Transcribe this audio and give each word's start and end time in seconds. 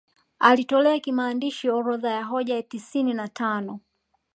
Alitolea 0.39 0.99
kimaandishi 0.99 1.69
orodha 1.69 2.11
ya 2.11 2.23
hoja 2.23 2.63
tisini 2.63 3.13
na 3.13 3.27
tano 3.27 3.79